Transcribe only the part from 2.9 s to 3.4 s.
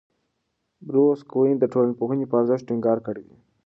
کړی دی.